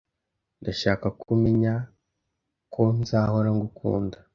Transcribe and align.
Ndashaka 0.61 1.05
ko 1.19 1.25
umenya 1.35 1.73
I 1.83 1.83
ko 2.73 2.83
nzahora 2.99 3.49
ngukunda. 3.57 4.17